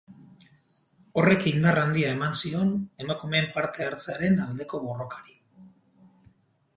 [1.23, 2.71] Horrek indar handia eman zion
[3.05, 5.37] emakumeen parte hartzearen aldeko borrokari.